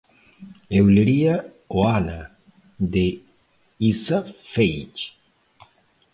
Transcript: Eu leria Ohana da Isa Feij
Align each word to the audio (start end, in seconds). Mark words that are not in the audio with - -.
Eu 0.67 0.85
leria 0.87 1.53
Ohana 1.69 2.35
da 2.79 3.07
Isa 3.79 4.33
Feij 4.51 5.13